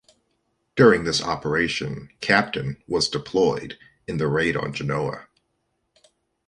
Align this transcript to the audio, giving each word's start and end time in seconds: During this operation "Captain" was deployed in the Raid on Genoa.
During 0.75 1.03
this 1.03 1.21
operation 1.21 2.09
"Captain" 2.21 2.81
was 2.87 3.07
deployed 3.07 3.77
in 4.07 4.17
the 4.17 4.27
Raid 4.27 4.57
on 4.57 4.73
Genoa. 4.73 5.27